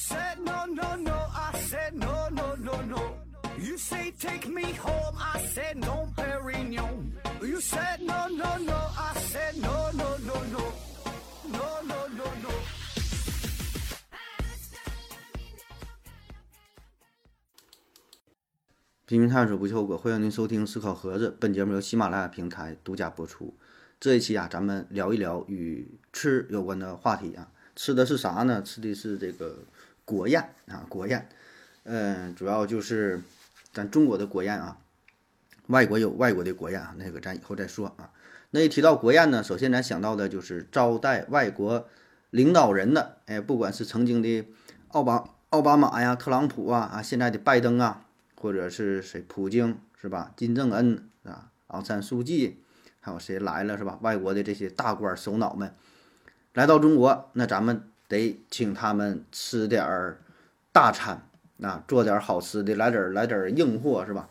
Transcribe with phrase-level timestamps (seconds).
[0.00, 1.12] said no, no, no.
[1.12, 3.02] I said no, no, no, no.
[3.58, 5.14] You say take me home.
[5.18, 7.12] I said no, Perignon.
[7.42, 8.78] You said no, no, no.
[8.96, 10.72] I said no, no, no, no.
[11.52, 12.50] No, no, no, no.
[19.04, 21.36] 拼命探索不计后果，欢迎您收听思考盒子。
[21.38, 23.54] 本节目由喜马拉雅平台独家播出。
[23.98, 27.50] 这一期啊，咱们聊一聊与吃有关的话题啊。
[27.76, 28.62] 吃的是啥呢？
[28.62, 29.64] 吃的是这个
[30.10, 31.28] 国宴啊，国宴。
[31.84, 33.22] 嗯，主要就是
[33.72, 34.78] 咱中国的国宴啊。
[35.68, 38.10] 外国有外国的国宴啊，那个咱以后再说啊。
[38.50, 41.88] 那一提到国宴呢，首先咱想到的就是招待外国
[42.30, 43.18] 领导人的。
[43.26, 44.48] 哎，不管是曾经的
[44.88, 48.06] 奥巴奥巴马呀、特朗普啊啊，现在的拜登啊。
[48.42, 50.32] 或者是谁，普京是吧？
[50.34, 52.62] 金正恩啊，昂山素季，
[52.98, 53.98] 还有谁来了是吧？
[54.00, 55.74] 外国的这些大官首脑们
[56.54, 60.20] 来到中国，那咱们得请他们吃点儿
[60.72, 61.22] 大餐
[61.62, 64.28] 啊，做点儿好吃的，来点儿来点儿硬货是吧？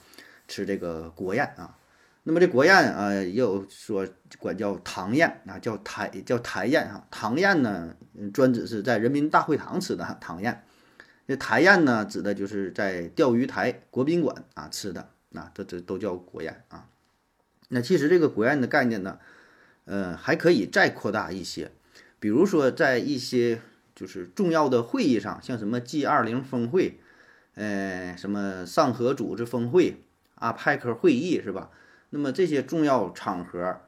[0.50, 1.78] 吃这个国宴啊。
[2.24, 4.06] 那么这国宴啊，也有说
[4.38, 7.08] 管叫唐宴啊，叫台叫台宴哈。
[7.10, 7.96] 唐宴呢，
[8.34, 10.64] 专指是在人民大会堂吃的唐宴。
[11.26, 16.88] 这台宴呢，指的就是在钓鱼台国宾馆啊吃的，啊，这这都叫国宴啊。
[17.70, 19.20] 那其实这个国宴的概念呢，
[19.86, 21.72] 呃，还可以再扩大一些，
[22.20, 23.62] 比如说在一些
[24.00, 27.02] 就是重要的会议上，像什么 G 二零峰会，
[27.56, 29.98] 呃，什么上合组织峰会、
[30.36, 31.70] 阿派克会议是吧？
[32.12, 33.82] 那么这些重要场合，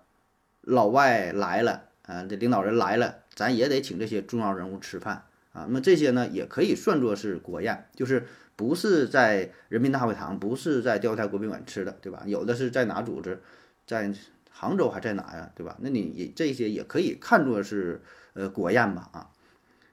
[0.59, 5.23] 老外来了，啊，这领导人来了，咱也得请这些重要人物吃饭。
[5.53, 12.23] 啊，那么这些呢，也可以算作是国宴，就是不是在人民大会堂，不是在钓鱼台国宾馆吃的，对吧？
[12.25, 13.41] 有的是在哪组织，
[13.87, 14.13] 在
[14.49, 15.77] 杭州还在哪呀，对吧？
[15.79, 18.01] 那你也这些也可以看作是
[18.33, 19.30] 呃国宴吧，啊，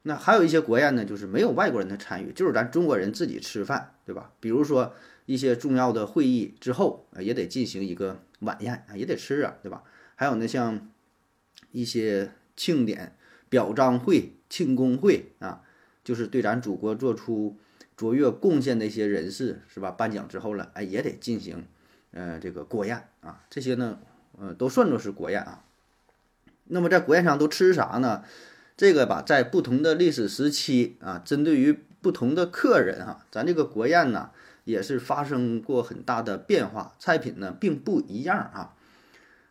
[0.08, 4.32] 那还有一些国宴呢，就是没有外国人的参与，就是咱中国人自己吃饭，对吧？
[4.40, 4.94] 比如说
[5.26, 9.82] 一些重要的会议之后，也得进行一个晚宴啊，也得吃啊，对吧？
[10.16, 10.88] 还有呢，像
[11.72, 13.14] 一些庆典。
[13.50, 15.62] 表彰会、庆功会啊，
[16.04, 17.56] 就是对咱祖国做出
[17.96, 19.90] 卓越贡献的一些人士，是吧？
[19.90, 21.64] 颁奖之后了，哎，也得进行，
[22.10, 24.00] 呃，这个国宴啊，这些呢，
[24.38, 25.64] 呃，都算作是国宴啊。
[26.64, 28.22] 那么在国宴上都吃啥呢？
[28.78, 34.30] 这个吧，在不同的历史时期啊，针对于不同的客人哈，咱这个国宴呢，
[34.62, 38.76] 也是发生过很大的变化，菜品呢并不一样啊。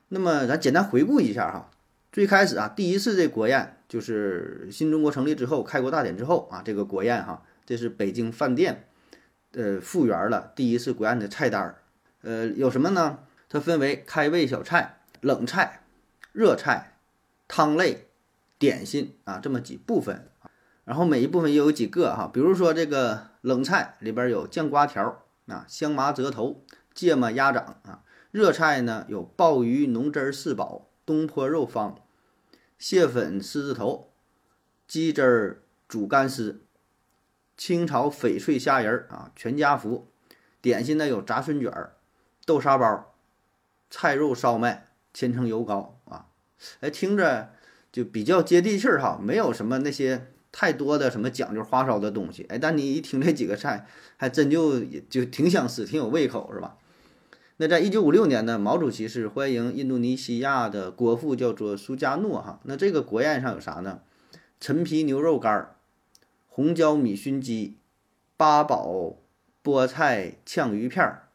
[0.07, 1.69] 那么咱简单回顾一下哈。
[2.09, 8.87] 最开始啊，第一次这国宴就是新中国成立之后，开国大典之后啊，这个国宴哈，这是北京饭店，
[9.51, 11.75] 呃，复原了第一次国宴的菜单儿，
[12.21, 13.19] 呃，有什么呢？
[13.49, 15.81] 它分为开胃小菜、冷菜、
[16.31, 16.93] 热菜、
[17.49, 18.06] 汤类、
[18.59, 20.29] 点心啊这么几部分，
[20.83, 26.63] 然后每一部分又有几个哈，比如说这个冷菜里边有酱瓜条啊、香麻折头、
[26.93, 31.99] 芥末鸭掌啊，热菜呢有鲍鱼浓汁四宝、东坡肉方。
[32.77, 34.11] 蟹粉狮子头，
[34.87, 36.61] 鸡汁儿煮干丝，
[37.55, 40.07] 清炒翡翠虾仁啊，全家福。
[40.61, 41.95] 点心呢有炸春卷儿、
[42.45, 43.15] 豆沙包、
[43.89, 46.27] 菜肉烧麦、千层油糕啊。
[46.81, 47.53] 哎，听着
[47.91, 52.45] 就比较接地气儿哈，没有什么那些太多的什么讲究花哨的东西。
[52.49, 53.87] 哎，但你一听这几个菜，
[54.17, 56.77] 还真就就挺想吃，挺有胃口，是吧？
[57.57, 62.59] 那在一九五六年呢，毛主席是欢迎印度尼西亚的国父，叫做苏加诺哈。
[62.65, 64.01] 那这个国宴上有啥呢？
[64.59, 65.75] 陈皮牛肉干儿、
[66.47, 67.77] 红椒米熏鸡、
[68.35, 69.17] 八宝
[69.63, 71.29] 菠菜炝鱼片儿、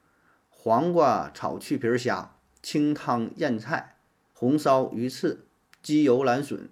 [0.48, 3.96] 黄瓜炒去皮虾、清汤燕菜、
[4.32, 5.46] 红烧鱼翅、
[5.82, 6.68] 鸡油兰笋、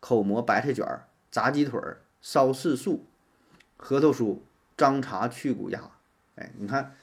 [0.00, 3.06] 口蘑白菜卷儿、炸鸡腿儿、烧柿素、
[3.76, 4.38] 核桃酥、
[4.76, 5.80] 张茶去骨鸭。
[6.36, 6.94] 哎，你看。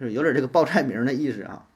[0.00, 1.66] 是有点这个报菜名的意思啊。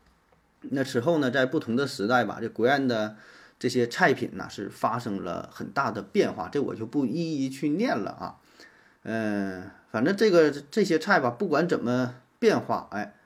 [0.60, 3.16] 那此后呢，在不同的时代吧，这国宴的
[3.58, 8.38] 这些菜品呢是发生了很大的变化，这我就不一一去念了啊。
[9.02, 13.16] 嗯，反正这个这些菜吧，不管怎么变化，哎，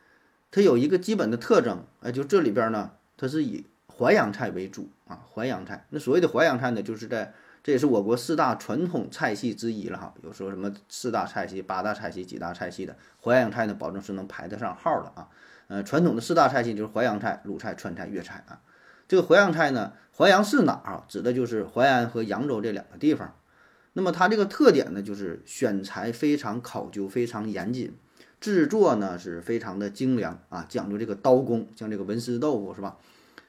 [0.50, 3.66] 它有一个基本的特征，哎，就这里边呢，它是以
[3.98, 5.86] 淮扬菜为主啊，淮扬菜。
[5.90, 7.32] 那所谓的淮扬菜呢，就是在
[7.62, 10.14] 这也是我国四大传统菜系之一了哈。
[10.22, 13.74] 有说什么四大菜系、八大菜系、几大菜系的淮扬菜呢？
[13.74, 15.28] 保证是能排得上号的啊。
[15.68, 18.60] 呃，传统的四大菜系就是淮扬菜、鲁菜、川菜、粤菜啊。
[19.08, 21.04] 这个淮扬菜呢，淮扬是哪儿？
[21.08, 23.34] 指的就是淮安和扬州这两个地方。
[23.94, 27.94] 那么它这个特点呢，就是选材非常考究、非常严谨，
[28.40, 32.96] 制作呢是非常的精良啊，讲究这个刀工，像这个文思豆腐是吧？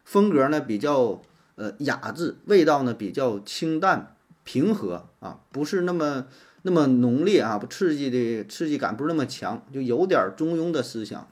[0.08, 1.22] 风格呢比较。
[1.60, 6.28] 呃，雅致，味道呢比较清淡平和啊，不是那么
[6.62, 11.28] 那么浓烈啊，不刺激的刺激感不是那么强，就有点中庸的思想。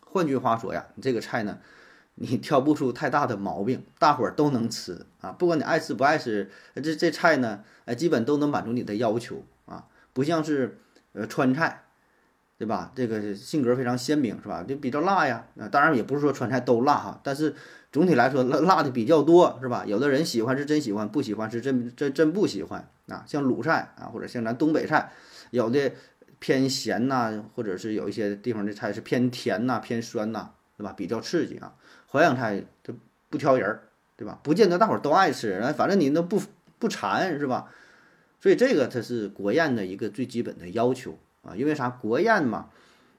[0.00, 1.60] 换句话说呀，你这个菜呢，
[2.16, 5.32] 你挑不出太大的毛病，大伙儿都能吃啊。
[5.32, 9.86] 不管你爱吃不爱吃，这这菜呢，哎，基本都能满足你的要求啊。
[10.12, 10.78] 不像是
[11.14, 11.87] 呃川菜，
[12.58, 12.92] 对吧？
[12.94, 14.62] 这个性格非常鲜明，是吧？
[14.68, 15.46] 就比较辣呀。
[15.58, 17.54] 啊，当然也不是说川菜都辣哈，但是
[17.90, 19.84] 总体来说辣辣的比较多，是吧？
[19.86, 23.24] 有的人喜欢是真喜欢，不喜欢是真真真不喜欢啊。
[23.26, 25.12] 像鲁菜啊，或者像咱东北菜，
[25.52, 25.92] 有的。
[26.40, 30.92] 偏咸呐，或者是有一些地方的菜是偏甜呐、偏酸呐，对吧？
[30.96, 31.74] 比较刺激啊。
[32.06, 32.94] 淮扬菜它
[33.28, 34.38] 不挑人儿，对吧？
[34.44, 36.40] 不见得大伙儿都爱吃，反正你那不
[36.78, 37.66] 不馋是吧？
[38.40, 41.54] 所以这个它是国宴的一个最基本的要求啊。
[41.56, 41.88] 因为啥？
[41.88, 42.70] 国宴嘛，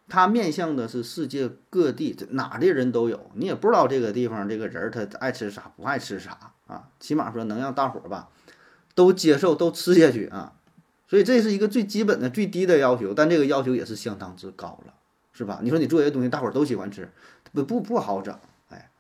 [0.08, 6.90] 它面向的是世界各地，哪的人都有，你也不知道这个地方这个人他爱吃啥，不爱吃啥啊。
[7.00, 8.30] 起码说能让大伙儿吧
[8.96, 10.54] 都接受，都吃下去啊。
[11.08, 14.94] 所以这是一个最基本的、最低的要求，但这个要求也是相当之高了，
[15.34, 15.60] 是吧？
[15.64, 17.10] 你说你做一个东西，大伙儿都喜欢吃，
[17.52, 18.38] 不不不好整，
[18.70, 18.92] 哎，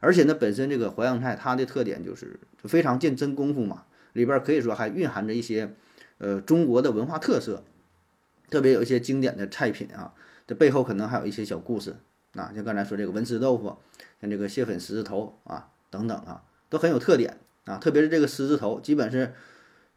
[0.00, 5.74] 而且呢，本身这个淮扬菜它的特点就是非常见真功夫嘛，里边可以说还蕴含着一些
[6.18, 7.62] 呃中国的文化特色，
[8.50, 10.12] 特别有一些经典的菜品啊，
[10.46, 11.96] 这背后可能还有一些小故事
[12.34, 13.76] 啊，像刚才说这个文思豆腐，
[14.20, 19.32] 像这个蟹粉狮子头啊等等啊，都很有特点啊，特别是这个狮子头，基本是。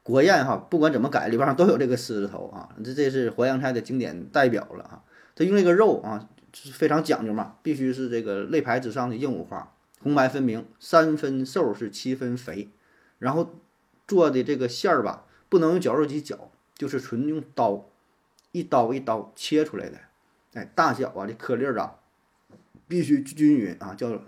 [0.03, 5.03] 国宴哈，不管怎么改，里边上都有这个狮子头啊，这这是淮扬菜的经典代表了啊。
[5.35, 12.69] 它用这个肉啊，就是非常讲究嘛，必须是这个肋排之上的硬五花，红白分明，三分瘦是七分肥。
[13.19, 13.53] 然后
[14.07, 17.89] 做的这个馅儿吧，不能用绞肉机绞，就是纯用刀，
[18.57, 19.97] 一刀一刀切出来的。
[20.53, 21.99] 哎，大小啊，这颗粒儿啊，
[22.87, 24.21] 必须均匀啊，叫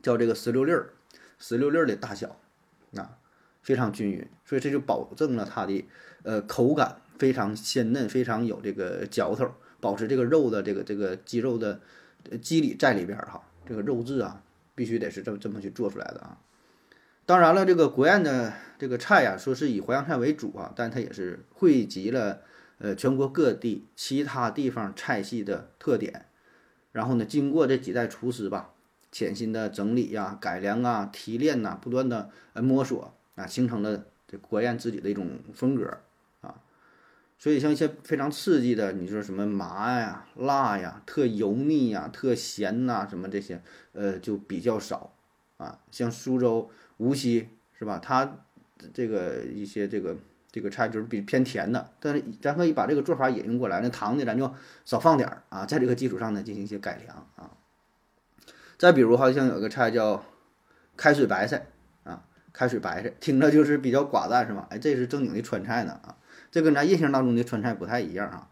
[0.00, 0.90] 叫这个石榴粒儿，
[1.38, 2.36] 石榴粒儿的大小
[2.96, 3.18] 啊。
[3.62, 5.84] 非常均匀，所以这就保证了它的
[6.24, 11.80] 呃口感非常鲜嫩，非常有这个嚼头，保持这个肉的这个这个肌肉的
[12.40, 13.40] 肌理在里边儿哈。
[13.64, 14.42] 这个肉质啊，
[14.74, 16.38] 必须得是这么这么去做出来的啊。
[17.24, 22.42] 当然了，这个国宴的这个菜呀，说是以淮扬菜为主啊，但它也是汇集了
[22.82, 26.26] 呃全国各地其他地方菜系的特点，
[26.90, 28.74] 然后呢，经过这几代厨师吧，
[29.12, 33.14] 潜心的整理呀、改良啊、提炼呐，不断的呃摸索。
[33.34, 36.00] 啊，形成了这国宴自己的一种风格
[36.42, 36.54] 啊，
[37.38, 43.62] 所以像一些非常刺激的，你说什么麻呀、辣呀、特油腻呀、特咸呐，什么这些，
[43.92, 45.14] 呃，就比较少
[45.56, 45.80] 啊。
[45.90, 47.48] 像苏州、无锡
[47.78, 47.98] 是吧？
[47.98, 48.44] 它
[48.92, 50.14] 这个一些这个
[50.52, 54.54] 这个菜就是比偏甜的，但是咱可以把这个做法引用过来，那糖呢咱就
[54.84, 57.50] 少放点儿啊，在这个基础上呢进行一些改良啊。
[58.78, 60.22] 再比如好像有个菜叫
[60.96, 61.66] 开水白菜
[62.04, 62.22] 啊。
[62.52, 64.66] 开水白菜听着就是比较寡淡是吧？
[64.68, 66.14] 哎，这是正经的川菜呢啊，
[66.50, 68.46] 这跟咱印象当中的川菜不太一样啊，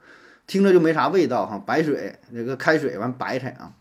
[0.47, 1.59] 听着就没啥味道哈。
[1.59, 3.75] 白水那个开水完白菜啊，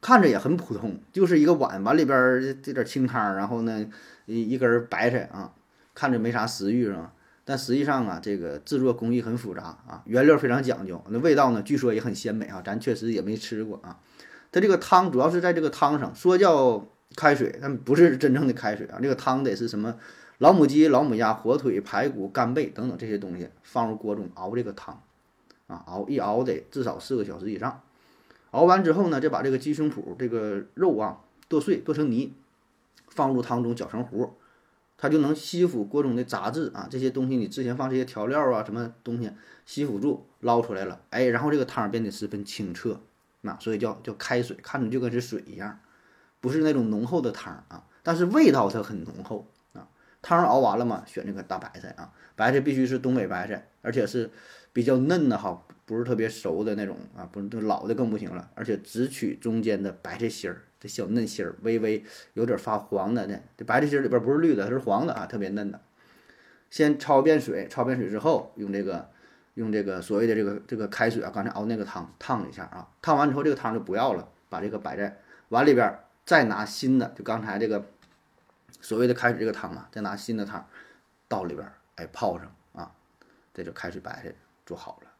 [0.00, 3.84] 看着也很普通，就是一个碗碗里边这点清汤，然后呢
[4.26, 5.52] 一一根白菜啊，
[5.94, 7.12] 看着没啥食欲是吧？
[7.46, 13.98] 但实际上啊，这个制作工艺很复杂啊，原料非常讲究，那味道呢据说也很鲜美啊，咱确实也没吃过啊。
[14.52, 16.86] 它这个汤主要是在这个汤上说叫。
[17.14, 18.98] 开水，但不是真正的开水啊！
[19.00, 19.94] 这个汤得是什么
[20.38, 25.00] 老母鸡、老母鸭、火腿、排骨、干贝等等这些东西放入锅中熬这个汤，
[25.68, 27.80] 啊，熬一熬得至少四个小时以上。
[28.50, 32.34] 熬完之后呢，再把这个鸡胸脯这个肉啊剁碎剁成泥，
[33.08, 34.34] 放入汤中搅成糊，
[34.98, 36.88] 它就能吸附锅中的杂质啊。
[36.90, 39.30] 这些东西你之前放这些调料啊什么东西
[39.64, 43.00] 吸附住捞出来了，哎，然后这个汤变得十分清澈，
[43.42, 45.78] 那所以叫叫开水，看着就跟是水一样。
[46.40, 49.88] 不是那种浓厚的汤啊，但是味道它很浓厚啊。
[50.22, 54.30] 汤熬完了嘛，选这个大白菜啊，白菜必须是东北白菜，而且是
[54.72, 58.48] 比较嫩的哈，不是特别熟的那种啊，不是老的更不行了。
[58.54, 63.38] 而且只取中间的白菜心儿，小嫩心儿，微微有点发黄的呢。
[63.56, 65.80] 这白菜心儿里边不是绿的，它是黄的啊，特别嫩的。
[66.70, 69.10] 先焯遍水，焯遍水之后，用这个
[69.54, 75.98] 用这个所谓的这个这个开水啊，刚才熬那个汤烫一下啊，烫完之后这个汤就不要了，把这个摆在碗里边。
[76.26, 77.86] 再拿新的，就刚才这个
[78.80, 80.68] 所谓的开水这个汤啊，再拿新的汤
[81.28, 81.64] 倒里边，
[81.94, 82.90] 哎，泡上啊，
[83.54, 84.34] 这就开水白菜
[84.66, 85.10] 做好了。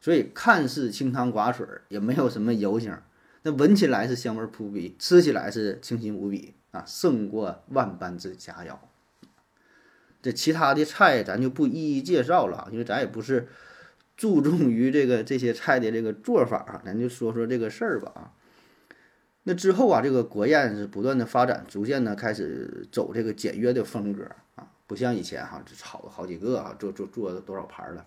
[0.00, 2.96] 所以看似清汤寡水，也没有什么油腥，
[3.46, 8.78] 那闻起来是香味扑鼻，吃起来是清新无比啊，胜过万般之佳肴。
[10.22, 13.46] 这其他的菜咱就不一一介绍了，因为咱也不是
[14.16, 18.32] 注重于这个这些菜的这个做法啊，咱就说说这个事儿吧啊。
[19.42, 24.24] 那之后啊，这个国宴是不断的发展，逐渐的开始走这个简约的风格
[24.54, 28.06] 啊，不像以前哈，这炒了好几个啊，做做做多少盘了，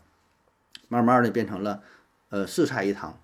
[0.88, 1.84] 慢慢的变成了
[2.30, 3.20] 呃四菜一汤，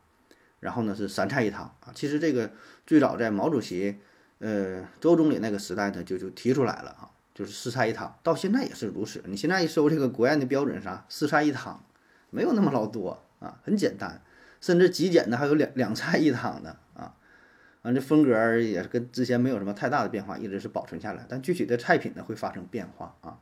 [0.64, 1.92] 然后呢是三菜一汤啊。
[1.94, 2.50] 其实这个
[2.88, 4.00] 最早在毛主席
[4.40, 9.22] 呃周总理那个时代呢就就提出来了啊，就是四菜一汤，到现在也是如此。
[9.26, 11.84] 你现在一搜这个国宴的标准啥，四菜一汤，
[12.30, 14.22] 没有那么老多啊，很简单，
[14.62, 17.14] 甚至极简的还有两两菜一汤的啊。
[17.82, 21.26] 啊这风格也是跟之前没有什么太大的变化，一直是保存下来。
[21.28, 23.38] 但具体的菜品呢会发生变化啊。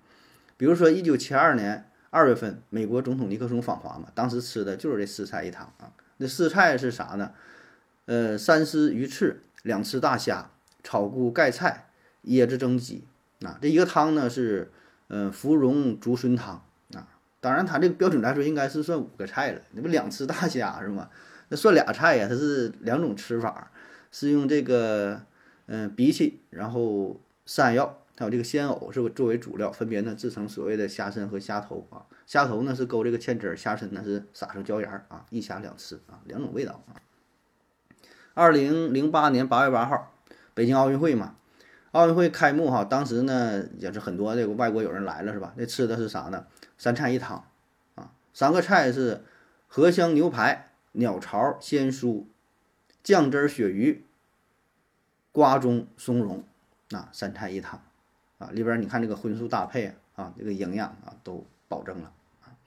[0.58, 5.94] 比如说一九七二年二月份，美国总统尼克松访华嘛，当时吃的就是这四菜一汤啊。
[6.22, 7.32] 那四菜是啥呢？
[8.06, 10.52] 呃，三丝鱼翅，两吃大虾，
[10.84, 11.88] 炒菇盖菜，
[12.26, 13.06] 椰子蒸鸡。
[13.42, 14.72] 啊，这一个汤呢是，
[15.08, 16.64] 嗯，芙蓉竹笋汤
[16.94, 17.08] 啊。
[17.40, 19.62] 当然，它这个标准来说应该是算五个菜了。
[19.72, 21.10] 那不两吃大虾是吗？
[21.50, 23.72] 那算俩菜呀，它是两种吃法。
[24.12, 25.24] 是用这个，
[25.66, 32.06] 嗯，荸荠，然后山药，还有这个鲜藕，是作为主料，分别呢制成所谓的虾身和虾头啊。
[32.28, 37.02] 虾头呢是勾这个芡汁儿，虾身呢是撒上椒盐儿啊，一虾两吃啊，两种味道啊。
[38.36, 40.14] 二零零八年八月八号，
[40.54, 41.36] 北京奥运会嘛，
[41.94, 45.56] 奥运会开幕哈，当时呢也是很多这个外国友人来了是吧？
[45.58, 46.46] 那吃的是啥呢？
[46.78, 47.44] 三菜一汤
[47.96, 49.24] 啊，三个菜是
[49.68, 52.26] 荷香牛排、鸟巢鲜蔬。
[53.02, 54.06] 酱汁鳕鱼、
[55.32, 56.44] 瓜中松茸，
[56.92, 57.82] 啊，三菜一汤，
[58.42, 62.58] 啊，里边你看这个荤素搭配啊，这个营养啊都保证了啊。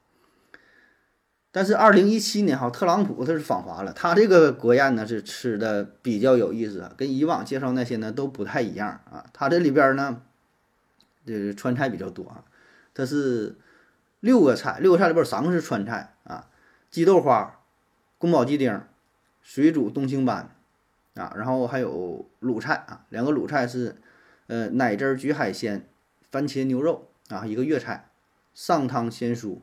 [1.51, 9.27] 但是二零一七年哈，特朗普他是访华了，他这个国宴呢是吃的比较有意思啊，跟以往介绍那些呢都不太一样啊。
[9.33, 10.23] 他这里边呢，
[11.27, 12.45] 这川菜比较多啊，
[12.95, 13.57] 它是
[14.21, 16.49] 六个菜，六个菜里边三个是川菜啊，
[16.91, 17.61] 鸡豆花、
[18.19, 18.81] 宫保鸡丁。
[19.47, 20.49] 水煮冬青斑，
[21.17, 23.95] 啊，然后还有鲁菜啊，两个鲁菜是，
[24.47, 25.89] 呃，奶汁儿焗海鲜、
[26.31, 28.11] 番茄牛肉啊，一个粤菜，
[28.55, 29.59] 上汤鲜蔬，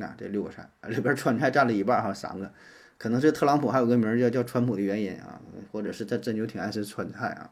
[0.00, 2.52] 啊，这六个菜里边川菜占了一半哈，三个，
[2.98, 7.50] 可能是特朗普还有个名叫叫川普的原因啊，或者是他真就挺爱吃川菜啊。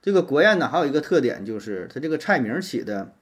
[0.00, 3.14] 这个国宴呢，还有一个特点就是它这个菜名起的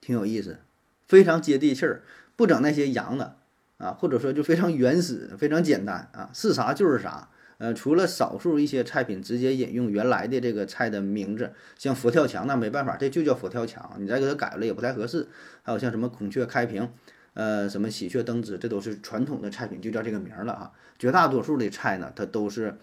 [0.00, 0.58] 挺有意思，
[1.06, 2.02] 非常接地气儿，
[2.36, 3.36] 不整那些洋的。
[3.78, 7.28] 啊，或者说就非常原始、非常简单啊，是啥就是啥。
[7.62, 15.28] 呃，除了少数一些菜品直接引用原来的这个菜的名字，像佛跳墙那没办法，这就叫佛跳墙，你再给它改了也不太合适。
[15.62, 16.90] 还有像什么孔雀开屏，
[17.34, 20.72] 呃，什么喜鹊登枝，这都是传统的菜品，就叫这个名了哈。
[20.98, 22.76] 绝大多数的菜呢，它都是，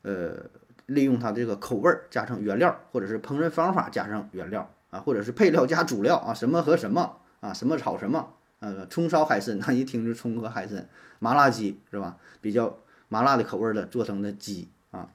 [0.00, 0.34] 呃，
[0.86, 8.32] 利用它这个口味儿加上原料，或者是烹饪方法加上原料啊，或者是配料加主料啊，什么和什么啊，什么炒什么。
[8.60, 12.16] 呃，葱烧海参，那一听就葱和海参，麻辣鸡是吧？
[12.40, 12.78] 比较
[13.12, 15.10] 麻辣的口味的做成的鸡啊，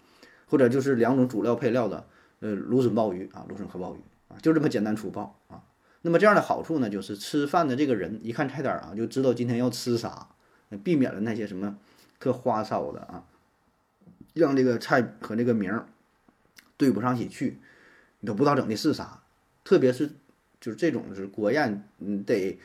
[0.46, 2.06] 或者就是两种主料配料的，
[2.42, 5.64] 呃，芦笋鲍鱼啊，芦笋和鲍鱼啊，就这么简单粗暴啊。
[6.04, 10.28] 那么这样的好处呢，就是吃饭的这个人一看菜单啊，就知道今天要吃啥，
[10.84, 11.76] 避免了那些什么
[12.20, 13.26] 特花哨的啊，
[14.36, 15.88] 让这个菜和这个名儿
[16.78, 17.58] 对不上一起去，
[18.20, 19.24] 你都不知道整的是啥。
[19.64, 20.12] 特别是
[20.62, 22.60] 就是这种是国宴，你得。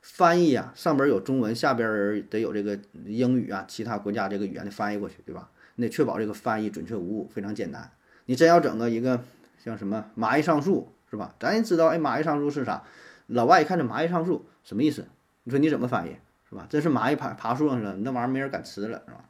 [0.00, 5.50] 翻译啊，上边有中文，下边得有这个英语啊，其他国家这个语言的翻译过去，对吧？
[5.74, 7.90] 你得确保这个翻译准确无误，非常简单。
[8.26, 9.22] 你真要整个一个
[9.62, 11.34] 像什么蚂蚁上树，是吧？
[11.38, 12.84] 咱也知道，哎，蚂蚁上树是啥？
[13.26, 15.06] 老外一看这蚂蚁上树什么意思？
[15.44, 16.16] 你说你怎么翻译，
[16.48, 16.66] 是吧？
[16.68, 19.24] 真是蚂蚁爬爬树上去了，那玩意儿没人敢吃了，是吧？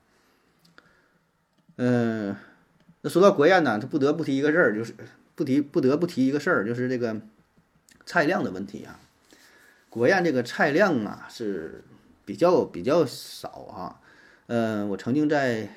[1.76, 2.36] 嗯，
[3.02, 4.94] 那说到国宴呢，他不得不提一个事儿，就是
[5.34, 7.20] 不提不得不提一个事儿，就是这个
[8.04, 8.98] 菜量的问题啊。
[9.90, 11.82] 国宴这个菜量啊是
[12.24, 14.00] 比较比较少啊，
[14.46, 15.68] 嗯，我曾经在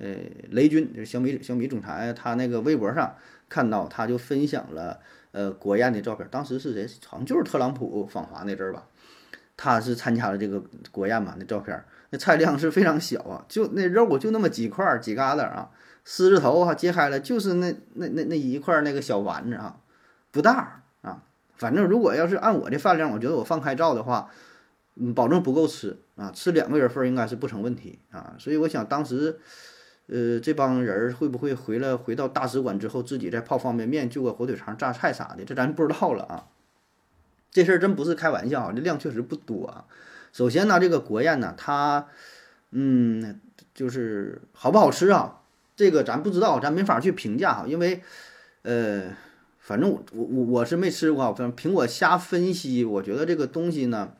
[0.00, 0.16] 呃
[0.50, 3.14] 雷军就是小米小米总裁他那个微博上
[3.48, 4.98] 看到，他就分享了
[5.30, 6.86] 呃国宴的照片，当时是谁？
[7.06, 8.84] 好像就是特朗普访华那阵儿吧，
[9.56, 15.70] 他是参加了这个国宴嘛，那照片那菜量是非常小啊，就那肉就那么几块几疙瘩啊，
[16.04, 19.78] 狮子头哈揭开了就是那那那那一块那个小丸子啊，
[20.32, 20.81] 不大。
[21.62, 24.28] 反正如果要是按我这饭量，我觉得我放开照的话，
[24.96, 28.34] 嗯，保证不够吃啊，吃两个人份应该是不成问题啊。
[28.36, 29.38] 所以我想当时，
[30.08, 36.46] 呃，这帮人会不会回来回到大使馆之后，自己再泡方便面、就个火腿肠、榨菜啥的，这咱不知道了啊。
[37.52, 39.84] 这事儿真不是开玩笑啊，这量确实不多啊。
[40.32, 42.08] 首先呢，这个国宴呢，它，
[42.72, 43.40] 嗯，
[43.72, 45.40] 就是好不好吃啊？
[45.76, 48.02] 这个咱不知道，咱没法去评价哈，因为，
[48.62, 49.04] 呃。
[49.64, 54.12] 反正我我我是没吃过，反正凭我瞎分析，我觉得这个东西呢，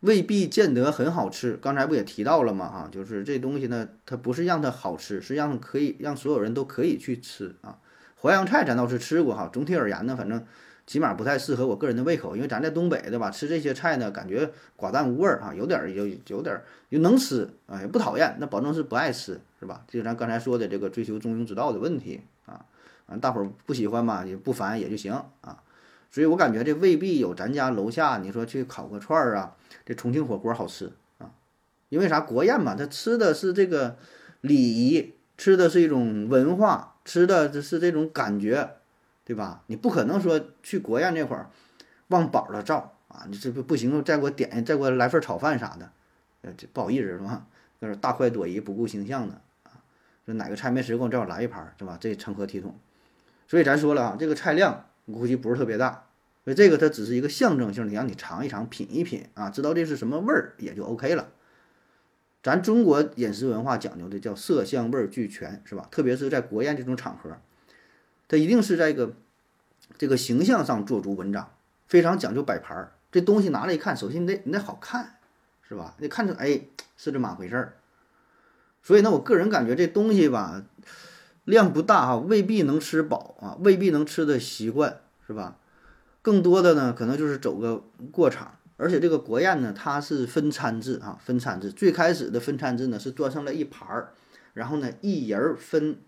[0.00, 1.56] 未必见得很好吃。
[1.56, 2.68] 刚才不也提到了吗？
[2.68, 7.78] 哈，就是这东西呢，它不是让它好吃，是让可以让所有人都可以去吃啊。
[8.20, 10.44] 淮扬菜咱倒是吃过哈，总体而言呢，反正
[10.86, 19.82] 起码不太适合我个人的胃口，因为咱在东北对吧，吃这些菜呢，感觉寡淡无味儿啊，有点儿有有点儿又能吃啊，也不讨厌，那保证是不爱吃是吧？
[19.88, 22.66] 就咱刚才说的这个追求中庸之道的问题啊，
[23.08, 25.60] 啊，大伙儿不喜欢嘛，也不烦也就行啊，
[26.12, 31.32] 所以我感觉这未必有咱家楼下你说去烤个串儿啊，这重庆火锅好吃啊，
[31.88, 32.20] 因为啥？
[32.20, 33.96] 国宴嘛，它吃的是这个
[34.42, 38.74] 礼仪，吃的是一种文化，吃的这是这种感觉。
[39.28, 39.62] 对吧？
[39.66, 41.50] 你不可能说去国宴那会儿
[42.06, 43.26] 忘宝了照啊！
[43.28, 45.90] 你这不不行，再给我点，再给我来份炒饭啥的，
[46.40, 47.46] 呃，这不好意思是吧？
[47.78, 49.34] 就是大快朵颐、不顾形象的
[49.64, 49.84] 啊！
[50.24, 51.98] 说哪个菜没吃够，再给我来一盘是吧？
[52.00, 52.74] 这成何体统？
[53.48, 56.04] 所以咱说了啊，这个菜量我估计不是特别大，
[56.44, 61.30] 所以这个它只是一个象征性的，让你尝一尝、品一品啊，知道这是什么味儿也就 OK 了。
[62.42, 65.88] 咱中国饮食文化讲究的叫色香味俱全，是吧？
[65.90, 67.36] 特别是在国宴这种场合。
[68.28, 69.14] 它一定是在一个
[69.96, 71.54] 这个形象上做足文章，
[71.88, 72.92] 非常讲究摆盘儿。
[73.10, 75.16] 这东西拿来一看，首先你得你得好看，
[75.66, 75.96] 是吧？
[75.98, 76.60] 你看着哎
[76.98, 77.78] 是这么回事儿。
[78.82, 80.62] 所以呢，我个人感觉这东西吧，
[81.48, 85.56] 量不大哈，未必能吃饱啊，未必能吃的习惯，是吧？
[86.22, 88.54] 更多的呢，可能就是走个过场。
[88.76, 91.72] 而且这个国宴呢，它是分餐制啊，分餐制。
[91.72, 94.12] 最开始的分餐制呢，是端上来一盘儿，
[94.54, 96.00] 然后呢，一人分。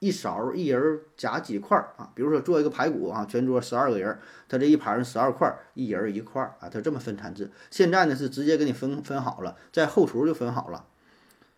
[0.00, 2.12] 一勺一人夹几块儿啊？
[2.14, 4.16] 比如说做一个排骨啊，全桌十二个人，
[4.48, 7.50] 他这一盘十二块，一人一块儿啊，他这么分餐制。
[7.68, 10.84] 现在呢是直接给你分分好了，在后厨就分好了。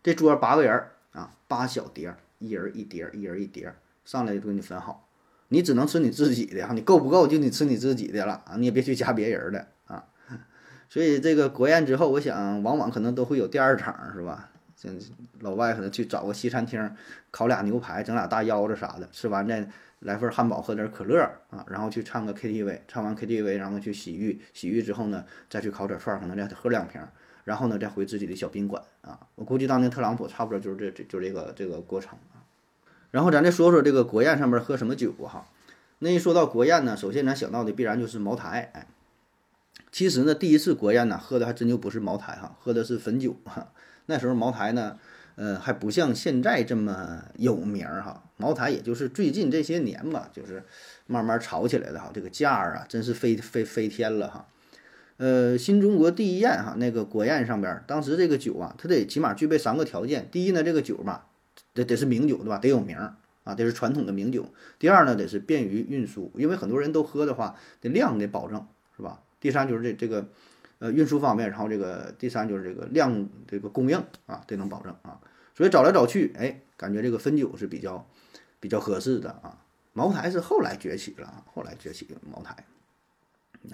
[0.02, 5.06] 这桌八个人啊，八小碟，一人一碟儿，一人一碟儿，上来就给你分好。
[5.49, 10.04] 你只能吃你自己的哈，你够不够就你吃你自己的了啊，你也别去夹别人的啊。
[10.88, 14.50] 所以这个国宴之后，我想往往可能都会有第二场，是吧？
[14.75, 14.90] 像
[15.40, 16.90] 老外可能去找个西餐厅，
[17.30, 19.68] 烤俩牛排，整俩大腰子啥的，吃完再
[19.99, 21.20] 来份汉堡，喝点可乐
[21.50, 26.99] 啊，然后去唱个 KTV，唱完 KTV，然后去洗浴，洗浴之后呢，再去烤点串，可能再喝两瓶，
[27.45, 29.19] 然后呢，再回自己的小宾馆啊。
[29.34, 32.17] 我估计当年特朗普差不多就是这这就这个这个过程。
[33.10, 35.46] 然后咱再说说这个国宴上面喝什么酒哈。
[35.99, 38.70] 那一说到国宴呢，首先咱想到的必然就是茅台。
[38.73, 38.86] 哎，
[39.92, 43.73] 其实呢，第一次国宴呢，喝的还真就不是茅台哈，喝的是汾酒哈。
[44.06, 44.99] 那时候茅台呢，
[45.36, 48.23] 呃，还不像现在这么有名哈。
[48.36, 50.64] 茅台也就是最近这些年吧，就是
[51.06, 52.10] 慢慢炒起来的哈。
[52.14, 54.46] 这个价儿啊，真是飞飞飞天了哈。
[55.18, 60.26] 呃，新中国第一宴哈，那个国宴上边，当时这个酒啊，它得起码具备三个条件。
[60.32, 61.26] 第一呢，这个酒吧
[61.75, 62.59] 得得是名酒对吧？
[62.59, 64.47] 得有名儿啊，得是传统的名酒。
[64.78, 69.23] 第二呢，得是便于运输，因为很多人都喝的话，这量得保证是吧？
[69.41, 70.28] 第三就是这这个。
[70.80, 75.21] 呃，运输方面，然后这个第三就是这个量，这个供应啊，得能保证啊。
[75.54, 78.09] 所以找来找去，哎，感觉这个汾酒是比较
[78.61, 79.59] 比较合适的啊。
[79.93, 82.65] 茅台是后来崛起了，后来崛起的茅台。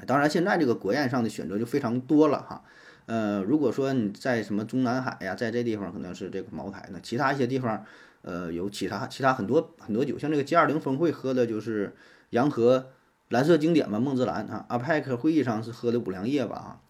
[0.05, 2.65] 当然，现在这个国宴上的选择就非常多了哈。
[3.07, 7.85] 呃，如果说你在什么中南海呀，在这地方可能是这个茅台，那其他一些地方，
[8.23, 11.95] 呃，有其他其他很多很多酒，像这个 G 二零峰会喝的就是
[12.31, 12.89] 洋河
[13.29, 14.67] 蓝色经典吧，梦之蓝啊。
[14.69, 16.81] APEC 会议上是喝的五粮液吧啊。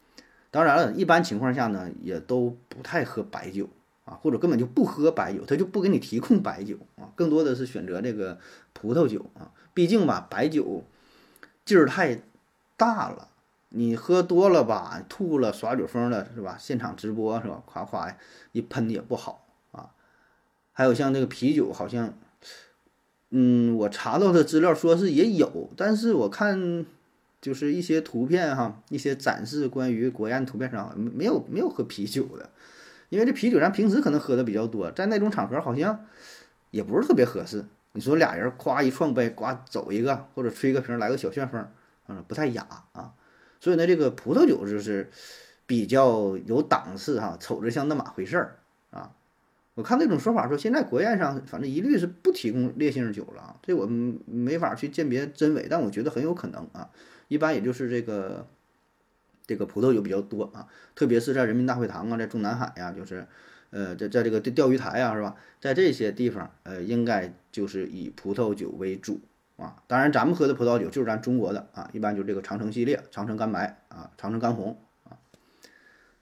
[0.50, 3.68] 当然了，一般情况下呢，也都不太喝白酒
[4.06, 8.38] 啊，或者根本就不喝白酒，他就不给你提供白酒啊，更多的是选择这个
[8.72, 9.52] 葡萄酒啊。
[9.74, 10.84] 毕竟吧，白酒
[11.66, 12.22] 劲儿太
[12.78, 13.28] 大了，
[13.70, 16.56] 你喝多了吧，吐了、耍酒疯了是吧？
[16.58, 17.62] 现场直播是吧？
[17.66, 18.16] 夸夸
[18.52, 19.90] 一喷也不好啊。
[20.72, 22.14] 还有像这个啤酒，好像，
[23.30, 26.86] 嗯，我查到的资料说是也有，但是我看。
[27.38, 32.50] 就是一些图片哈，一些展示关于国宴图片上没有没有喝啤酒的，
[33.08, 36.06] 因为这啤酒咱平时可能喝的比较多，在那种场合好像
[36.72, 37.64] 也不是特别合适。
[37.92, 41.64] 你说俩人夸一撞杯，呱走一个，或者吹个瓶来个小旋风，
[42.08, 43.12] 嗯，不太雅啊。
[43.66, 45.10] 所以呢，这个葡萄酒就是
[45.66, 48.58] 比较有档次哈，瞅着像那么回事儿
[48.92, 49.10] 啊。
[49.74, 56.90] 我看那种说法说，现在国宴上反正一律是不提供烈性酒了，这我没法去鉴别真伪，但我觉得很有可能啊。
[57.26, 58.46] 一般也就是这个，
[59.48, 63.26] 这个葡萄酒比较多啊，特别是在人民大会堂啊，在中南海呀，就是，
[63.70, 65.34] 呃，在在这个钓鱼台呀，是吧？
[65.60, 69.18] 在这些地方，呃，应该就是以葡萄酒为主
[69.56, 69.82] 啊。
[69.86, 75.18] 当然，咱们喝的葡萄酒就是咱中国的啊，一般就是这个长城系列，长城干白啊，长城干红啊。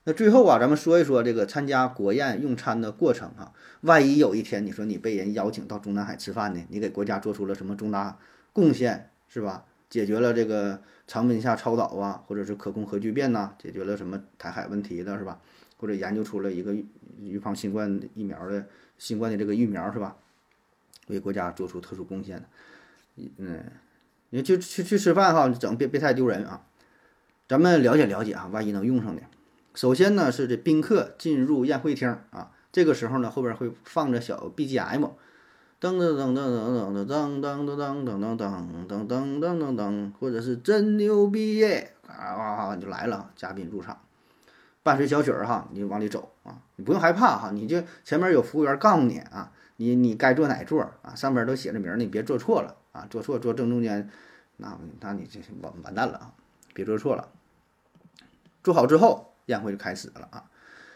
[0.04, 3.52] 那最后啊，咱们说一说这个参加国宴用餐的过程啊。
[3.82, 8.18] 万一有一天你说你被人邀请到中南海吃饭呢，你给国家做出了什么重大
[8.52, 9.64] 贡献，是吧？
[9.88, 10.80] 解决了这个。
[11.06, 15.38] 长奔下超导啊，或者是可控核聚变呐，解决了什么台海问题的是吧？
[15.76, 16.74] 或者研究出了一个
[17.20, 18.64] 预防新冠疫苗的
[18.96, 20.16] 新冠的这个疫苗是吧？
[21.08, 22.44] 为国家做出特殊贡献的，
[23.16, 23.64] 嗯，
[24.30, 26.62] 你就去去吃饭哈，整别别太丢人啊。
[27.46, 29.22] 咱们了解了解啊，万一能用上的。
[29.74, 35.10] 首先呢是这宾客进入宴会厅啊，这个时候呢后边会放着小 BGM，
[35.80, 43.98] 噔噔噔噔噔噔噔噔噔噔噔噔噔噔噔噔噔噔，或者是真牛逼耶，啊哇哇就来了，嘉宾入场，
[44.82, 54.08] 伴随小曲儿哈，你往里走啊，你不用害怕哈，你就前面有服务员告诉你啊，你你该坐哪座啊，上边都写着名儿，你别坐错了啊，坐错坐正中间，
[54.56, 56.32] 那那你这完完蛋了啊，
[56.72, 57.28] 别坐错了。
[58.62, 60.44] 做好之后，宴会就开始了啊！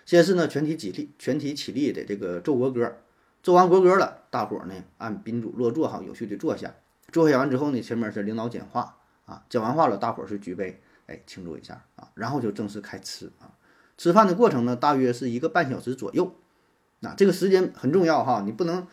[0.07, 2.99] 先是呢，全体起立，全体起立的这个奏国歌，
[3.43, 6.73] 奏完国歌了，大伙呢按宾主落座哈，有序的坐下。
[7.11, 13.51] 坐下完之后呢，前面是领导讲话啊，讲完话了，大伙是举杯，哎，庆祝一下啊，然后就正式开吃啊。
[13.99, 16.37] 吃饭的过程呢，大约是一个半小时左右。
[17.01, 18.87] 那这个时间很重要哈，你不能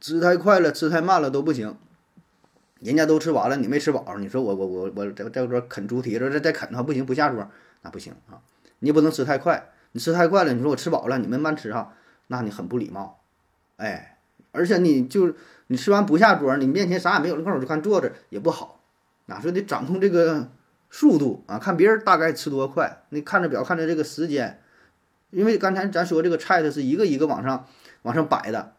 [0.00, 1.76] 吃太快了，吃太慢了都不行。
[2.84, 7.48] 人家都吃完了，你没吃饱，你说我我我我在这桌啃猪蹄子，再再啃的话不行，不下桌。
[7.80, 8.40] 那不行啊，
[8.78, 11.94] 你也不能吃太快，你吃太快了，你说我吃饱了，你们慢吃哈，
[12.28, 13.20] 那你很不礼貌，
[13.76, 14.18] 哎，
[14.52, 15.34] 而且你就
[15.66, 18.80] 你吃完不下桌，你面前啥也没有，那块儿就看坐着也不好，
[19.26, 20.50] 哪说得掌控这个
[20.90, 24.60] 速度啊，看别人大概吃多快，你看着表，看着这个时间，
[25.30, 27.66] 因为刚才咱说这个菜它是一个一个往上
[28.02, 28.72] 往上摆的。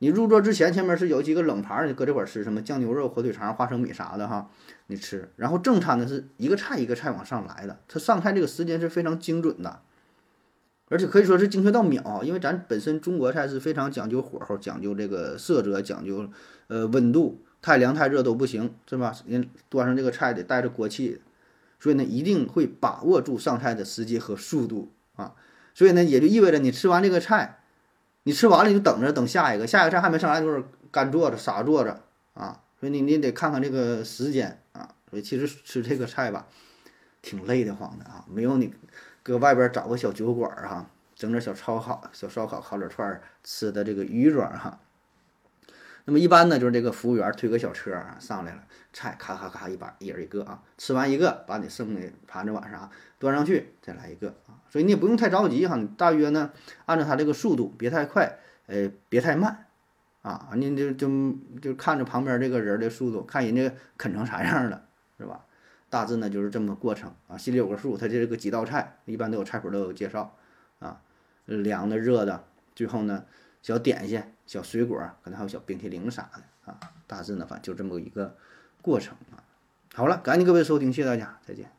[0.00, 4.48] 你入座之前，前面是有几个冷盘，你搁这块吃什么酱牛肉、火腿肠、花生米啥的哈，
[4.86, 5.32] 你吃。
[5.34, 9.80] 然后正餐呢是一个菜一个菜往上来的，它上菜这个时间是非常精准的，
[10.88, 12.22] 而且可以说是精确到秒。
[12.22, 16.30] 因为咱本身中国菜是非常讲究火候、讲究这个色泽、讲究
[16.68, 19.12] 呃温度，太凉太热都不行，是吧？
[19.26, 21.20] 人端上这个菜得带着锅气，
[21.80, 25.34] 所以呢一定会把握住上菜的时机和速度啊。
[25.74, 27.57] 所以呢也就意味着你吃完这个菜。
[28.28, 31.98] 你吃完了你就等着等下一个，下一个菜还没上来，就是干坐着傻坐着
[32.34, 34.90] 啊，所以你你得看看这个时间啊。
[35.08, 36.46] 所以其实吃这个菜吧，
[37.22, 38.74] 挺累得慌的啊，没有你
[39.22, 44.78] 搁外边找个小酒馆儿哈，整点小烧烤、小烧烤、烤点串儿吃的这个鱼爽哈。
[46.04, 48.62] 那么一般呢，就是这个服务员推个小车上来了，
[48.98, 54.58] 菜咔咔咔一把一人一个啊，吃完一个把你剩的盘子碗啥端上去，再来一个啊。
[54.68, 56.50] 所以你也不用太着急哈，你大约呢
[56.84, 59.66] 按照他这个速度，别太快，呃，别太慢，
[60.22, 61.08] 啊，你就就
[61.62, 64.82] 就看着旁边这个人的速度，看人家啃成啥样了，
[65.16, 65.44] 是吧？
[65.88, 67.96] 大致呢就是这么过程啊，心里有个数。
[67.96, 70.36] 他这个几道菜一般都有菜谱都有介绍
[70.80, 71.00] 啊，
[71.44, 73.24] 凉的、热的，最后呢
[73.62, 76.80] 小点心、小水果，可能还有小冰淇淋啥的啊。
[77.06, 78.36] 大致呢反正就这么一个
[78.82, 79.42] 过程啊。
[79.94, 81.77] 好了，感谢各位收听，谢谢大家，再见。